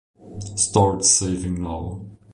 Start 0.57 1.05
Saving 1.05 1.59
Now 1.61 2.03